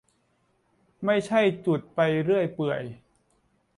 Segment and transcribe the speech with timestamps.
[1.05, 2.83] ไม่ใช่จุดไปเรื่อยเปื่อย